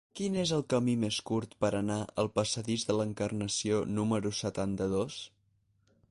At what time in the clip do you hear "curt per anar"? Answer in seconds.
1.31-1.97